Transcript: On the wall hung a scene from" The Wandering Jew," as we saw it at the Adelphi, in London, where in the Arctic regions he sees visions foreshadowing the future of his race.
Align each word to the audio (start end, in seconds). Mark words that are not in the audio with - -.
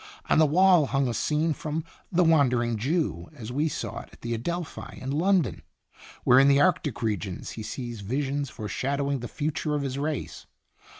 On 0.31 0.39
the 0.39 0.47
wall 0.47 0.87
hung 0.87 1.07
a 1.07 1.13
scene 1.13 1.53
from" 1.53 1.83
The 2.11 2.23
Wandering 2.23 2.75
Jew," 2.75 3.29
as 3.35 3.51
we 3.51 3.67
saw 3.69 3.99
it 3.99 4.09
at 4.13 4.21
the 4.21 4.33
Adelphi, 4.33 4.99
in 4.99 5.11
London, 5.11 5.61
where 6.23 6.39
in 6.39 6.47
the 6.47 6.59
Arctic 6.59 7.03
regions 7.03 7.51
he 7.51 7.61
sees 7.61 8.01
visions 8.01 8.49
foreshadowing 8.49 9.19
the 9.19 9.27
future 9.27 9.75
of 9.75 9.83
his 9.83 9.99
race. 9.99 10.47